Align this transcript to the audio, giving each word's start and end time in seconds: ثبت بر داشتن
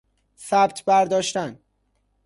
ثبت 0.37 0.83
بر 0.85 1.05
داشتن 1.05 1.59